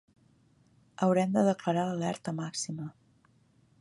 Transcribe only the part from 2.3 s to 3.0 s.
màxima.